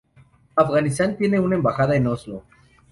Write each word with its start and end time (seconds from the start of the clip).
Afganistán 0.55 1.15
tiene 1.15 1.39
una 1.39 1.57
embajada 1.57 1.95
en 1.95 2.07
Oslo. 2.07 2.43